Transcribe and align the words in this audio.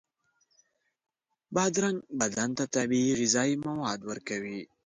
بادرنګ 1.53 1.97
بدن 2.19 2.49
ته 2.57 2.63
طبیعي 2.75 3.11
غذایي 3.19 3.55
مواد 3.65 3.99
ورکوي. 4.09 4.59